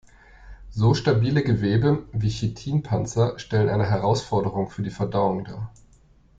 So 0.71 0.95
stabile 0.95 1.43
Gewebe 1.43 2.07
wie 2.11 2.31
Chitinpanzer 2.31 3.37
stellen 3.37 3.69
eine 3.69 3.85
Herausforderung 3.87 4.67
für 4.67 4.81
die 4.81 4.89
Verdauung 4.89 5.43
dar. 5.43 5.71